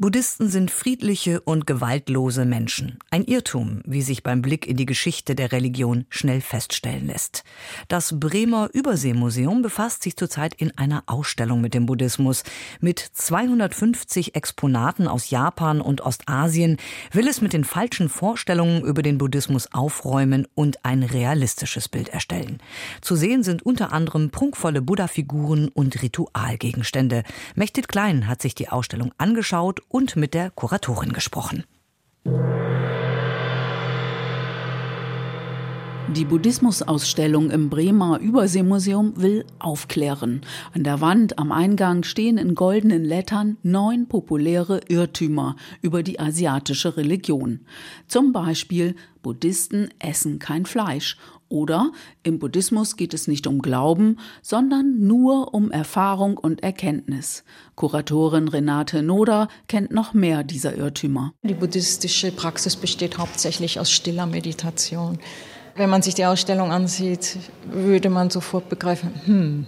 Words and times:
Buddhisten 0.00 0.48
sind 0.48 0.70
friedliche 0.70 1.40
und 1.40 1.66
gewaltlose 1.66 2.44
Menschen. 2.44 3.00
Ein 3.10 3.24
Irrtum, 3.24 3.80
wie 3.84 4.02
sich 4.02 4.22
beim 4.22 4.42
Blick 4.42 4.64
in 4.68 4.76
die 4.76 4.86
Geschichte 4.86 5.34
der 5.34 5.50
Religion 5.50 6.06
schnell 6.08 6.40
feststellen 6.40 7.08
lässt. 7.08 7.42
Das 7.88 8.20
Bremer 8.20 8.70
Überseemuseum 8.72 9.60
befasst 9.60 10.04
sich 10.04 10.16
zurzeit 10.16 10.54
in 10.54 10.70
einer 10.78 11.02
Ausstellung 11.06 11.60
mit 11.60 11.74
dem 11.74 11.86
Buddhismus. 11.86 12.44
Mit 12.80 13.00
250 13.00 14.36
Exponaten 14.36 15.08
aus 15.08 15.30
Japan 15.30 15.80
und 15.80 16.00
Ostasien 16.02 16.76
will 17.10 17.26
es 17.26 17.40
mit 17.40 17.52
den 17.52 17.64
falschen 17.64 18.08
Vorstellungen 18.08 18.84
über 18.84 19.02
den 19.02 19.18
Buddhismus 19.18 19.72
aufräumen 19.72 20.46
und 20.54 20.84
ein 20.84 21.02
realistisches 21.02 21.88
Bild 21.88 22.08
erstellen. 22.10 22.62
Zu 23.00 23.16
sehen 23.16 23.42
sind 23.42 23.66
unter 23.66 23.92
anderem 23.92 24.30
prunkvolle 24.30 24.80
Buddha-Figuren 24.80 25.66
und 25.66 26.00
Ritualgegenstände. 26.02 27.24
Mechtit 27.56 27.88
Klein 27.88 28.28
hat 28.28 28.42
sich 28.42 28.54
die 28.54 28.68
Ausstellung 28.68 29.12
angeschaut 29.18 29.82
und 29.88 30.16
mit 30.16 30.34
der 30.34 30.50
Kuratorin 30.50 31.12
gesprochen. 31.12 31.64
Die 36.14 36.24
Buddhismusausstellung 36.24 37.50
im 37.50 37.68
Bremer 37.68 38.18
Überseemuseum 38.18 39.20
will 39.20 39.44
aufklären. 39.58 40.40
An 40.72 40.82
der 40.82 41.02
Wand 41.02 41.38
am 41.38 41.52
Eingang 41.52 42.02
stehen 42.02 42.38
in 42.38 42.54
goldenen 42.54 43.04
Lettern 43.04 43.58
neun 43.62 44.08
populäre 44.08 44.80
Irrtümer 44.88 45.54
über 45.82 46.02
die 46.02 46.18
asiatische 46.18 46.96
Religion. 46.96 47.60
Zum 48.06 48.32
Beispiel 48.32 48.96
Buddhisten 49.22 49.90
essen 49.98 50.38
kein 50.38 50.64
Fleisch 50.64 51.18
oder 51.48 51.92
im 52.22 52.38
Buddhismus 52.38 52.96
geht 52.96 53.14
es 53.14 53.28
nicht 53.28 53.46
um 53.46 53.60
Glauben, 53.60 54.18
sondern 54.42 55.00
nur 55.00 55.54
um 55.54 55.70
Erfahrung 55.70 56.36
und 56.36 56.62
Erkenntnis. 56.62 57.44
Kuratorin 57.74 58.48
Renate 58.48 59.02
Noda 59.02 59.48
kennt 59.66 59.90
noch 59.90 60.14
mehr 60.14 60.44
dieser 60.44 60.76
Irrtümer. 60.76 61.32
Die 61.42 61.54
buddhistische 61.54 62.32
Praxis 62.32 62.76
besteht 62.76 63.18
hauptsächlich 63.18 63.80
aus 63.80 63.90
stiller 63.90 64.26
Meditation. 64.26 65.18
Wenn 65.78 65.90
man 65.90 66.02
sich 66.02 66.14
die 66.14 66.26
Ausstellung 66.26 66.72
ansieht, 66.72 67.38
würde 67.70 68.10
man 68.10 68.30
sofort 68.30 68.68
begreifen, 68.68 69.10
hm, 69.24 69.66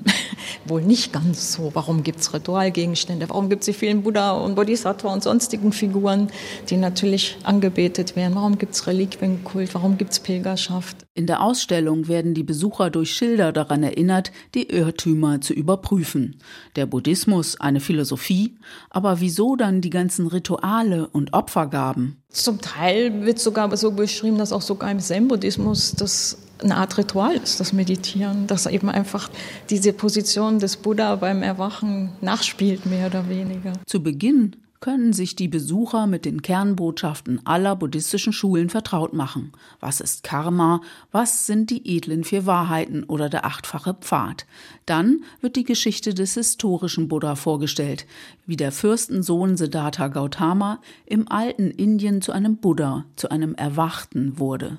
wohl 0.65 0.83
nicht 0.83 1.13
ganz 1.13 1.53
so. 1.53 1.71
Warum 1.75 2.03
gibt 2.03 2.21
es 2.21 2.33
Ritualgegenstände? 2.33 3.29
Warum 3.29 3.49
gibt 3.49 3.63
es 3.63 3.67
die 3.67 3.73
vielen 3.73 4.03
Buddha 4.03 4.33
und 4.33 4.55
Bodhisattva 4.55 5.13
und 5.13 5.23
sonstigen 5.23 5.73
Figuren, 5.73 6.29
die 6.69 6.77
natürlich 6.77 7.37
angebetet 7.43 8.17
werden? 8.17 8.35
Warum 8.35 8.59
gibt 8.59 8.75
es 8.75 8.87
Reliquienkult? 8.87 9.75
Warum 9.75 9.99
gibt 9.99 10.13
es 10.13 10.21
Pilgerschaft? 10.21 11.07
In 11.15 11.27
der 11.27 11.43
Ausstellung 11.43 12.09
werden 12.09 12.35
die 12.35 12.43
Besucher 12.43 12.91
durch 12.91 13.13
Schilder 13.13 13.53
daran 13.53 13.83
erinnert, 13.83 14.33
die 14.55 14.71
Irrtümer 14.71 15.41
zu 15.41 15.53
überprüfen. 15.53 16.41
Der 16.77 16.87
Buddhismus 16.87 17.61
eine 17.61 17.81
Philosophie, 17.81 18.57
aber 18.91 19.21
wieso 19.21 19.57
dann 19.57 19.81
die 19.81 19.91
ganzen 19.91 20.27
Rituale 20.27 21.09
und 21.09 21.33
Opfergaben? 21.33 22.23
Zum 22.29 22.61
Teil 22.61 23.27
wird 23.27 23.39
sogar 23.39 23.77
so 23.77 23.91
beschrieben, 23.91 24.39
dass 24.39 24.53
auch 24.53 24.63
sogar 24.63 24.91
im 24.91 25.01
Zen-Buddhismus 25.01 25.95
das 25.97 26.39
eine 26.63 26.77
Art 26.77 26.97
Ritual 26.99 27.35
ist, 27.37 27.61
das 27.61 27.73
Meditieren, 27.73 28.47
dass 28.47 28.67
eben 28.67 28.89
einfach 28.89 29.31
diese 29.69 29.93
Position 29.93 30.59
des 30.59 30.77
Buddha 30.77 31.17
beim 31.17 31.43
Erwachen 31.43 32.13
nachspielt, 32.21 32.87
mehr 32.87 33.07
oder 33.07 33.29
weniger. 33.29 33.73
Zu 33.87 34.03
Beginn 34.03 34.57
können 34.81 35.13
sich 35.13 35.37
die 35.37 35.49
Besucher 35.49 36.07
mit 36.07 36.25
den 36.25 36.41
Kernbotschaften 36.41 37.47
aller 37.47 37.77
buddhistischen 37.77 38.33
Schulen 38.33 38.71
vertraut 38.71 39.13
machen. 39.13 39.53
Was 39.79 40.01
ist 40.01 40.23
Karma? 40.23 40.81
Was 41.13 41.47
sind 41.47 41.69
die 41.69 41.97
edlen 41.97 42.25
vier 42.25 42.47
Wahrheiten 42.47 43.05
oder 43.05 43.29
der 43.29 43.45
achtfache 43.45 43.95
Pfad? 43.95 44.47
Dann 44.87 45.23
wird 45.43 45.57
die 45.57 45.65
Geschichte 45.65 46.15
des 46.15 46.35
historischen 46.35 47.09
Buddha 47.09 47.35
vorgestellt, 47.35 48.07
wie 48.47 48.57
der 48.57 48.73
Fürstensohn 48.73 49.59
Siddhartha 49.59 50.09
Gautama 50.09 50.81
im 51.05 51.31
alten 51.31 51.71
Indien 51.71 52.23
zu 52.23 52.33
einem 52.33 52.57
Buddha, 52.57 53.05
zu 53.17 53.31
einem 53.31 53.55
Erwachten 53.55 54.39
wurde. 54.39 54.79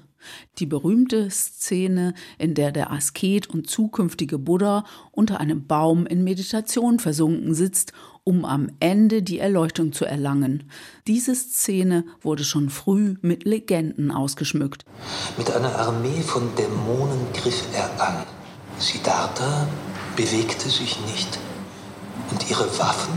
Die 0.59 0.65
berühmte 0.65 1.29
Szene, 1.29 2.13
in 2.37 2.53
der 2.53 2.71
der 2.71 2.91
Asket 2.91 3.47
und 3.47 3.69
zukünftige 3.69 4.37
Buddha 4.37 4.83
unter 5.11 5.39
einem 5.39 5.67
Baum 5.67 6.05
in 6.05 6.23
Meditation 6.23 6.99
versunken 6.99 7.53
sitzt, 7.53 7.93
um 8.23 8.45
am 8.45 8.69
Ende 8.79 9.23
die 9.23 9.39
Erleuchtung 9.39 9.93
zu 9.93 10.05
erlangen. 10.05 10.69
Diese 11.07 11.35
Szene 11.35 12.05
wurde 12.21 12.43
schon 12.43 12.69
früh 12.69 13.15
mit 13.21 13.45
Legenden 13.45 14.11
ausgeschmückt. 14.11 14.85
Mit 15.37 15.51
einer 15.51 15.75
Armee 15.75 16.21
von 16.21 16.53
Dämonen 16.55 17.19
griff 17.33 17.63
er 17.73 17.89
an. 18.01 18.23
Siddhartha 18.77 19.67
bewegte 20.15 20.69
sich 20.69 20.99
nicht 21.07 21.39
und 22.29 22.49
ihre 22.49 22.67
Waffen 22.79 23.13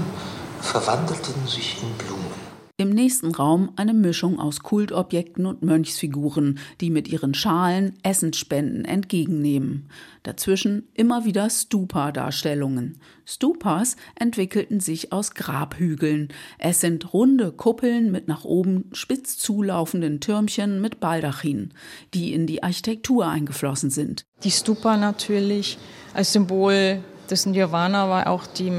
verwandelten 0.60 1.46
sich 1.46 1.76
in 1.82 1.92
Blumen. 1.98 2.53
Im 2.76 2.90
nächsten 2.90 3.32
Raum 3.32 3.70
eine 3.76 3.94
Mischung 3.94 4.40
aus 4.40 4.64
Kultobjekten 4.64 5.46
und 5.46 5.62
Mönchsfiguren, 5.62 6.58
die 6.80 6.90
mit 6.90 7.06
ihren 7.06 7.32
Schalen 7.32 7.96
Essensspenden 8.02 8.84
entgegennehmen. 8.84 9.88
Dazwischen 10.24 10.88
immer 10.92 11.24
wieder 11.24 11.48
Stupa-Darstellungen. 11.48 12.98
Stupas 13.24 13.94
entwickelten 14.18 14.80
sich 14.80 15.12
aus 15.12 15.34
Grabhügeln. 15.34 16.32
Es 16.58 16.80
sind 16.80 17.12
runde 17.12 17.52
Kuppeln 17.52 18.10
mit 18.10 18.26
nach 18.26 18.42
oben 18.42 18.90
spitz 18.92 19.38
zulaufenden 19.38 20.18
Türmchen 20.18 20.80
mit 20.80 20.98
Baldachin, 20.98 21.72
die 22.12 22.34
in 22.34 22.48
die 22.48 22.64
Architektur 22.64 23.28
eingeflossen 23.28 23.90
sind. 23.90 24.24
Die 24.42 24.50
Stupa 24.50 24.96
natürlich 24.96 25.78
als 26.12 26.32
Symbol 26.32 27.04
des 27.30 27.46
Nirvana 27.46 28.08
war 28.08 28.26
auch 28.26 28.48
die 28.48 28.72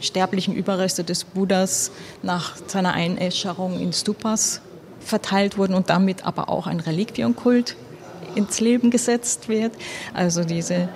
sterblichen 0.00 0.54
Überreste 0.54 1.04
des 1.04 1.24
Buddhas 1.24 1.90
nach 2.22 2.56
seiner 2.66 2.92
Einäscherung 2.92 3.80
in 3.80 3.92
Stupas 3.92 4.60
verteilt 5.00 5.58
wurden 5.58 5.74
und 5.74 5.90
damit 5.90 6.26
aber 6.26 6.48
auch 6.48 6.66
ein 6.66 6.80
Reliquienkult 6.80 7.76
ins 8.34 8.60
Leben 8.60 8.90
gesetzt 8.90 9.48
wird. 9.48 9.72
Also 10.14 10.44
diese 10.44 10.88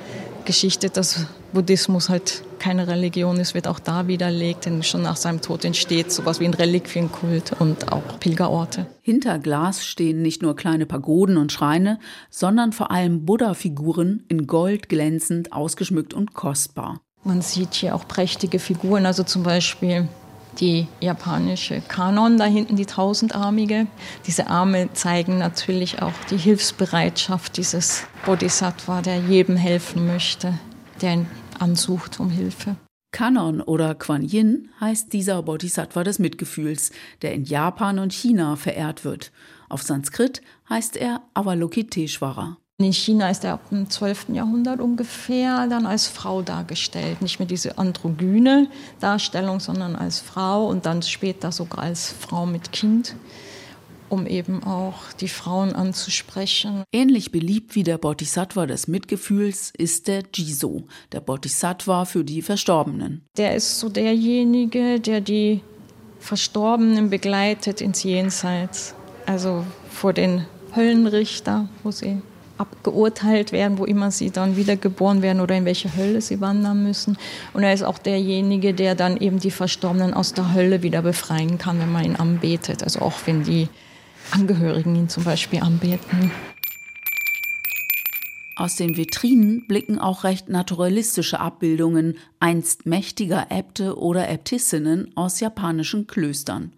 Geschichte, 0.45 0.91
dass 0.91 1.27
Buddhismus 1.53 2.09
halt 2.09 2.43
keine 2.59 2.89
Religion 2.89 3.39
ist, 3.39 3.55
wird 3.55 3.69
auch 3.69 3.79
da 3.79 4.09
widerlegt, 4.09 4.67
denn 4.67 4.83
schon 4.83 5.03
nach 5.03 5.17
seinem 5.17 5.41
Tod 5.41 5.65
entsteht 5.65 6.11
sowas 6.11 6.41
wie 6.41 6.47
ein 6.47 6.55
Reliquienkult 6.55 7.53
und 7.59 7.93
auch 7.93 8.19
Pilgerorte. 8.21 8.87
Hinter 9.03 9.39
Glas 9.39 9.85
stehen 9.85 10.23
nicht 10.23 10.43
nur 10.43 10.57
kleine 10.57 10.87
Pagoden 10.87 11.37
und 11.37 11.53
Schreine, 11.53 11.99
sondern 12.31 12.73
vor 12.73 12.91
allem 12.91 13.27
Buddha-Figuren 13.27 14.25
in 14.29 14.47
Gold 14.47 14.89
glänzend, 14.89 15.53
ausgeschmückt 15.53 16.15
und 16.15 16.35
kostbar. 16.35 17.01
Man 17.25 17.41
sieht 17.41 17.75
hier 17.75 17.95
auch 17.95 18.07
prächtige 18.07 18.59
Figuren, 18.59 19.07
also 19.07 19.23
zum 19.23 19.43
Beispiel 19.43 20.09
die 20.61 20.87
japanische 21.01 21.81
Kanon 21.81 22.39
da 22.39 22.45
hinten, 22.45 22.77
die 22.77 22.87
tausendarmige. 22.87 23.87
Diese 24.27 24.49
Arme 24.49 24.93
zeigen 24.93 25.39
natürlich 25.39 26.03
auch 26.03 26.13
die 26.31 26.37
Hilfsbereitschaft 26.37 27.57
dieses 27.57 28.05
Bodhisattva, 28.25 29.03
der 29.03 29.19
jedem 29.19 29.57
helfen 29.57 30.07
möchte, 30.07 30.59
der 31.01 31.15
ihn 31.15 31.27
ansucht 31.59 32.21
um 32.21 32.31
Hilfe. 32.31 32.77
Kanon 33.13 33.61
oder 33.61 33.95
Quan 33.95 34.23
Yin 34.23 34.71
heißt 34.81 35.13
dieser 35.13 35.43
Bodhisattva 35.43 36.03
des 36.03 36.19
Mitgefühls, 36.19 36.91
der 37.23 37.33
in 37.33 37.45
Japan 37.45 37.99
und 38.01 38.13
China 38.13 38.57
verehrt 38.57 39.05
wird. 39.05 39.31
Auf 39.69 39.83
Sanskrit 39.83 40.43
heißt 40.69 40.97
er 40.97 41.23
Avalokiteshvara. 41.33 42.59
In 42.79 42.93
China 42.93 43.31
ist 43.31 43.45
er 43.45 43.53
ab 43.53 43.69
dem 43.71 43.89
12. 43.89 44.31
Jahrhundert 44.31 44.81
ungefähr 44.81 45.69
dann 45.69 45.87
als 45.87 46.09
Frau 46.09 46.43
dargestellt. 46.43 47.23
Nicht 47.23 47.39
mehr 47.39 47.47
diese 47.47 47.79
androgyne 47.79 48.67
Darstellung, 48.99 49.61
sondern 49.61 49.95
als 49.95 50.19
Frau 50.19 50.67
und 50.67 50.85
dann 50.85 51.01
später 51.03 51.53
sogar 51.53 51.85
als 51.85 52.11
Frau 52.11 52.47
mit 52.47 52.73
Kind, 52.73 53.15
um 54.09 54.27
eben 54.27 54.65
auch 54.65 55.13
die 55.21 55.29
Frauen 55.29 55.73
anzusprechen. 55.73 56.83
Ähnlich 56.93 57.31
beliebt 57.31 57.77
wie 57.77 57.85
der 57.85 57.97
Bodhisattva 57.97 58.67
des 58.67 58.89
Mitgefühls 58.89 59.73
ist 59.79 60.09
der 60.09 60.25
Jiso, 60.35 60.83
der 61.13 61.21
Bodhisattva 61.21 62.07
für 62.07 62.25
die 62.25 62.43
Verstorbenen. 62.43 63.23
Der 63.37 63.55
ist 63.55 63.79
so 63.79 63.89
derjenige, 63.89 64.99
der 64.99 65.21
die 65.21 65.61
Verstorbenen 66.19 67.09
begleitet 67.09 67.81
ins 67.81 68.03
Jenseits, 68.03 68.97
also 69.27 69.65
vor 69.91 70.13
den 70.13 70.47
Höllenrichter, 70.75 71.69
wo 71.85 71.93
sie 71.93 72.21
abgeurteilt 72.65 73.53
werden, 73.53 73.79
wo 73.79 73.85
immer 73.85 74.11
sie 74.11 74.31
dann 74.31 74.57
wiedergeboren 74.57 75.23
werden 75.23 75.41
oder 75.41 75.55
in 75.57 75.65
welche 75.65 75.95
Hölle 75.97 76.21
sie 76.21 76.41
wandern 76.41 76.83
müssen. 76.83 77.17
Und 77.53 77.63
er 77.63 77.73
ist 77.73 77.83
auch 77.83 77.99
derjenige, 77.99 78.75
der 78.75 78.95
dann 78.95 79.17
eben 79.17 79.39
die 79.39 79.51
Verstorbenen 79.51 80.15
aus 80.15 80.33
der 80.33 80.55
Hölle 80.55 80.83
wieder 80.83 81.03
befreien 81.03 81.59
kann, 81.59 81.79
wenn 81.79 81.93
man 81.93 82.05
ihn 82.05 82.17
anbetet. 82.17 82.83
Also 82.83 83.01
auch 83.01 83.15
wenn 83.27 83.45
die 83.45 83.69
Angehörigen 84.31 84.97
ihn 84.97 85.09
zum 85.09 85.25
Beispiel 85.25 85.61
anbeten. 85.61 86.31
Aus 88.57 88.77
den 88.77 88.97
Vitrinen 88.97 89.67
blicken 89.67 89.99
auch 89.99 90.23
recht 90.23 90.49
naturalistische 90.49 91.41
Abbildungen 91.41 92.17
einst 92.39 92.87
mächtiger 92.87 93.47
Äbte 93.51 93.99
oder 93.99 94.29
Äbtissinnen 94.29 95.11
aus 95.17 95.41
japanischen 95.41 96.07
Klöstern. 96.07 96.73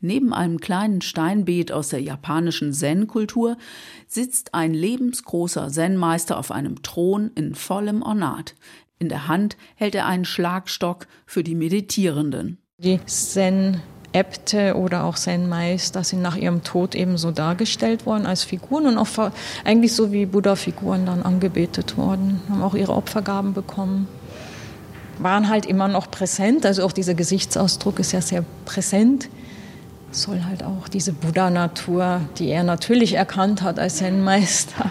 Neben 0.00 0.32
einem 0.32 0.58
kleinen 0.58 1.02
Steinbeet 1.02 1.70
aus 1.70 1.90
der 1.90 2.00
japanischen 2.00 2.72
Zen-Kultur 2.72 3.58
sitzt 4.06 4.54
ein 4.54 4.72
lebensgroßer 4.72 5.68
Zen-Meister 5.68 6.38
auf 6.38 6.50
einem 6.50 6.82
Thron 6.82 7.30
in 7.34 7.54
vollem 7.54 8.00
Ornat. 8.00 8.54
In 8.98 9.10
der 9.10 9.28
Hand 9.28 9.58
hält 9.74 9.94
er 9.94 10.06
einen 10.06 10.24
Schlagstock 10.24 11.06
für 11.26 11.44
die 11.44 11.54
Meditierenden. 11.54 12.58
Die 12.78 13.04
Zen 13.04 13.82
Äbte 14.12 14.74
oder 14.76 15.04
auch 15.04 15.16
Zen-Meister 15.16 16.02
sind 16.02 16.22
nach 16.22 16.36
ihrem 16.36 16.62
Tod 16.62 16.94
ebenso 16.94 17.30
dargestellt 17.30 18.06
worden 18.06 18.26
als 18.26 18.42
Figuren 18.42 18.86
und 18.86 18.98
auch 18.98 19.30
eigentlich 19.64 19.94
so 19.94 20.12
wie 20.12 20.26
Buddha-Figuren 20.26 21.06
dann 21.06 21.22
angebetet 21.22 21.96
worden, 21.96 22.40
haben 22.48 22.62
auch 22.62 22.74
ihre 22.74 22.94
Opfergaben 22.94 23.52
bekommen. 23.52 24.08
Waren 25.18 25.48
halt 25.48 25.66
immer 25.66 25.88
noch 25.88 26.10
präsent, 26.10 26.64
also 26.64 26.84
auch 26.84 26.92
dieser 26.92 27.14
Gesichtsausdruck 27.14 27.98
ist 27.98 28.12
ja 28.12 28.20
sehr 28.20 28.44
präsent 28.64 29.28
soll 30.10 30.44
halt 30.44 30.62
auch 30.62 30.88
diese 30.88 31.12
Buddha-Natur, 31.12 32.22
die 32.38 32.48
er 32.48 32.62
natürlich 32.62 33.14
erkannt 33.14 33.62
hat 33.62 33.78
als 33.78 33.96
Zen-Meister, 33.96 34.90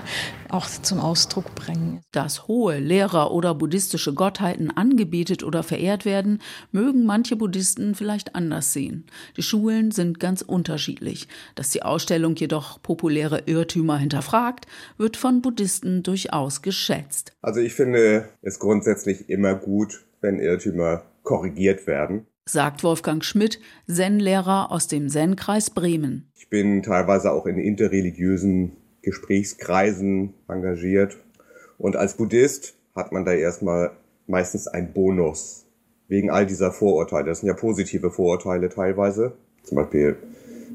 auch 0.49 0.67
zum 0.67 0.99
Ausdruck 0.99 1.55
bringen. 1.55 2.01
Dass 2.11 2.47
hohe 2.47 2.77
Lehrer 2.79 3.31
oder 3.31 3.55
buddhistische 3.55 4.13
Gottheiten 4.13 4.75
angebetet 4.75 5.43
oder 5.43 5.63
verehrt 5.63 6.05
werden, 6.05 6.41
mögen 6.71 7.05
manche 7.05 7.35
Buddhisten 7.35 7.95
vielleicht 7.95 8.35
anders 8.35 8.73
sehen. 8.73 9.05
Die 9.35 9.43
Schulen 9.43 9.91
sind 9.91 10.19
ganz 10.19 10.41
unterschiedlich. 10.41 11.27
Dass 11.55 11.71
die 11.71 11.83
Ausstellung 11.83 12.35
jedoch 12.35 12.81
populäre 12.81 13.43
Irrtümer 13.45 13.97
hinterfragt, 13.97 14.67
wird 14.97 15.17
von 15.17 15.41
Buddhisten 15.41 16.03
durchaus 16.03 16.61
geschätzt. 16.61 17.33
Also 17.41 17.59
ich 17.59 17.73
finde 17.73 18.29
es 18.41 18.59
grundsätzlich 18.59 19.29
immer 19.29 19.55
gut, 19.55 20.05
wenn 20.21 20.39
Irrtümer 20.39 21.03
korrigiert 21.23 21.87
werden 21.87 22.25
sagt 22.47 22.83
Wolfgang 22.83 23.23
Schmidt, 23.23 23.59
Zen-Lehrer 23.87 24.71
aus 24.71 24.87
dem 24.87 25.09
Zen-Kreis 25.09 25.69
Bremen. 25.69 26.31
Ich 26.35 26.49
bin 26.49 26.81
teilweise 26.81 27.31
auch 27.31 27.45
in 27.45 27.59
interreligiösen 27.59 28.71
Gesprächskreisen 29.01 30.33
engagiert. 30.47 31.17
Und 31.77 31.95
als 31.95 32.15
Buddhist 32.15 32.75
hat 32.95 33.11
man 33.11 33.25
da 33.25 33.33
erstmal 33.33 33.91
meistens 34.25 34.67
einen 34.67 34.93
Bonus 34.93 35.65
wegen 36.07 36.29
all 36.29 36.45
dieser 36.45 36.71
Vorurteile. 36.71 37.27
Das 37.27 37.39
sind 37.39 37.47
ja 37.47 37.53
positive 37.53 38.11
Vorurteile 38.11 38.69
teilweise. 38.69 39.33
Zum 39.63 39.75
Beispiel 39.75 40.17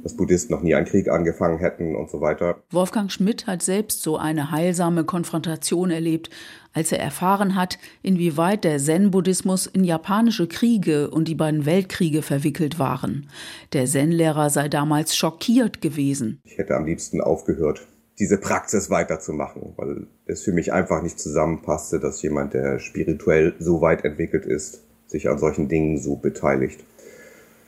dass 0.03 0.17
Buddhisten 0.17 0.53
noch 0.53 0.63
nie 0.63 0.75
einen 0.75 0.87
Krieg 0.87 1.09
angefangen 1.09 1.59
hätten 1.59 1.95
und 1.95 2.11
so 2.11 2.21
weiter. 2.21 2.63
Wolfgang 2.71 3.11
Schmidt 3.11 3.47
hat 3.47 3.63
selbst 3.63 4.03
so 4.03 4.17
eine 4.17 4.51
heilsame 4.51 5.05
Konfrontation 5.05 5.91
erlebt, 5.91 6.31
als 6.73 6.93
er 6.93 7.01
erfahren 7.01 7.55
hat, 7.55 7.79
inwieweit 8.03 8.65
der 8.65 8.79
Zen-Buddhismus 8.79 9.67
in 9.67 9.85
japanische 9.85 10.47
Kriege 10.49 11.11
und 11.11 11.29
die 11.29 11.35
beiden 11.35 11.67
Weltkriege 11.67 12.23
verwickelt 12.23 12.79
waren. 12.79 13.29
Der 13.73 13.87
Zen-Lehrer 13.87 14.51
sei 14.51 14.69
damals 14.69 15.17
schockiert 15.17 15.81
gewesen. 15.81 16.41
Ich 16.45 16.59
hätte 16.59 16.77
am 16.77 16.87
liebsten 16.87 17.21
aufgehört, 17.21 17.87
diese 18.19 18.39
Praxis 18.39 18.91
weiterzumachen, 18.91 19.75
weil 19.77 20.07
es 20.27 20.43
für 20.43 20.53
mich 20.53 20.73
einfach 20.73 21.03
nicht 21.03 21.19
zusammenpasste, 21.19 22.01
dass 22.01 22.23
jemand, 22.23 22.55
der 22.55 22.79
spirituell 22.79 23.55
so 23.59 23.81
weit 23.81 24.05
entwickelt 24.05 24.47
ist, 24.47 24.83
sich 25.07 25.29
an 25.29 25.39
solchen 25.39 25.69
Dingen 25.69 25.99
so 25.99 26.17
beteiligt. 26.17 26.81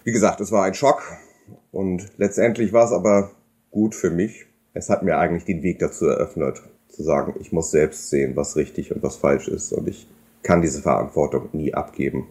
Wie 0.05 0.13
gesagt, 0.13 0.41
es 0.41 0.53
war 0.53 0.65
ein 0.65 0.75
Schock, 0.75 1.03
und 1.75 2.07
letztendlich 2.19 2.73
war 2.73 2.85
es 2.85 2.93
aber 2.93 3.33
gut 3.71 3.95
für 3.95 4.11
mich. 4.11 4.47
Es 4.75 4.91
hat 4.91 5.03
mir 5.03 5.19
eigentlich 5.19 5.45
den 5.45 5.63
Weg 5.63 5.81
dazu 5.81 6.07
eröffnet, 6.07 6.63
zu 6.89 7.03
sagen, 7.03 7.35
ich 7.41 7.51
muss 7.51 7.73
selbst 7.73 8.11
sehen, 8.11 8.37
was 8.37 8.57
richtig 8.57 8.95
und 8.95 9.03
was 9.03 9.17
falsch 9.17 9.49
ist. 9.49 9.73
Und 9.73 9.89
ich 9.89 10.07
kann 10.43 10.63
diese 10.63 10.83
Verantwortung 10.83 11.49
nie 11.53 11.75
abgeben. 11.75 12.29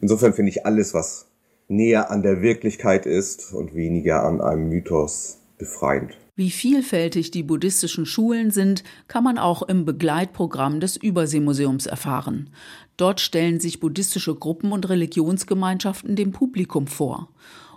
Insofern 0.00 0.32
finde 0.32 0.50
ich 0.50 0.64
alles, 0.64 0.94
was 0.94 1.26
näher 1.66 2.10
an 2.10 2.22
der 2.22 2.40
Wirklichkeit 2.40 3.04
ist 3.04 3.52
und 3.52 3.74
weniger 3.74 4.22
an 4.22 4.40
einem 4.40 4.68
Mythos 4.68 5.38
befreiend. 5.58 6.16
Wie 6.36 6.50
vielfältig 6.50 7.30
die 7.30 7.42
buddhistischen 7.42 8.06
Schulen 8.06 8.50
sind, 8.50 8.84
kann 9.08 9.24
man 9.24 9.38
auch 9.38 9.62
im 9.62 9.84
Begleitprogramm 9.84 10.80
des 10.80 10.96
Überseemuseums 10.96 11.86
erfahren. 11.86 12.50
Dort 12.96 13.20
stellen 13.20 13.60
sich 13.60 13.80
buddhistische 13.80 14.34
Gruppen 14.34 14.72
und 14.72 14.88
Religionsgemeinschaften 14.88 16.16
dem 16.16 16.32
Publikum 16.32 16.86
vor. 16.86 17.28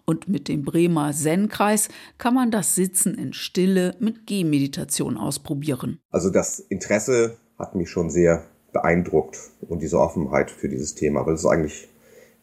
Und 0.09 0.29
mit 0.29 0.47
dem 0.47 0.63
Bremer 0.63 1.11
Zen-Kreis 1.11 1.89
kann 2.17 2.33
man 2.33 2.49
das 2.49 2.75
Sitzen 2.75 3.15
in 3.15 3.33
Stille 3.33 3.93
mit 3.99 4.25
Gehmeditation 4.25 5.17
ausprobieren. 5.17 5.99
Also 6.11 6.29
das 6.29 6.59
Interesse 6.59 7.35
hat 7.59 7.75
mich 7.75 7.89
schon 7.89 8.09
sehr 8.09 8.45
beeindruckt 8.71 9.37
und 9.67 9.81
diese 9.81 9.99
Offenheit 9.99 10.49
für 10.49 10.69
dieses 10.69 10.95
Thema, 10.95 11.25
weil 11.25 11.33
es 11.33 11.45
eigentlich 11.45 11.89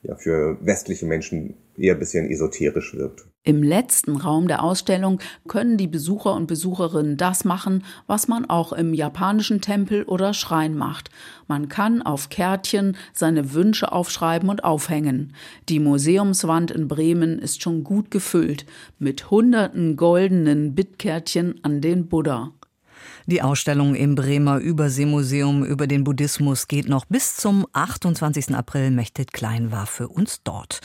ja 0.02 0.14
für 0.16 0.58
westliche 0.60 1.06
Menschen 1.06 1.54
eher 1.76 1.94
ein 1.94 1.98
bisschen 1.98 2.30
esoterisch 2.30 2.94
wirkt. 2.94 3.26
Im 3.46 3.62
letzten 3.62 4.16
Raum 4.16 4.48
der 4.48 4.62
Ausstellung 4.62 5.20
können 5.46 5.76
die 5.76 5.86
Besucher 5.86 6.32
und 6.32 6.46
Besucherinnen 6.46 7.18
das 7.18 7.44
machen, 7.44 7.84
was 8.06 8.26
man 8.26 8.48
auch 8.48 8.72
im 8.72 8.94
japanischen 8.94 9.60
Tempel 9.60 10.04
oder 10.04 10.32
Schrein 10.32 10.74
macht. 10.74 11.10
Man 11.46 11.68
kann 11.68 12.00
auf 12.00 12.30
Kärtchen 12.30 12.96
seine 13.12 13.52
Wünsche 13.52 13.92
aufschreiben 13.92 14.48
und 14.48 14.64
aufhängen. 14.64 15.34
Die 15.68 15.78
Museumswand 15.78 16.70
in 16.70 16.88
Bremen 16.88 17.38
ist 17.38 17.62
schon 17.62 17.84
gut 17.84 18.10
gefüllt 18.10 18.64
mit 18.98 19.30
hunderten 19.30 19.96
goldenen 19.96 20.74
Bittkärtchen 20.74 21.62
an 21.62 21.82
den 21.82 22.08
Buddha. 22.08 22.50
Die 23.26 23.42
Ausstellung 23.42 23.94
im 23.94 24.14
Bremer 24.14 24.56
Überseemuseum 24.56 25.64
über 25.64 25.86
den 25.86 26.04
Buddhismus 26.04 26.66
geht 26.66 26.88
noch 26.88 27.04
bis 27.04 27.36
zum 27.36 27.66
28. 27.74 28.54
April. 28.54 28.90
Mechtet 28.90 29.34
Klein 29.34 29.70
war 29.70 29.86
für 29.86 30.08
uns 30.08 30.42
dort. 30.42 30.80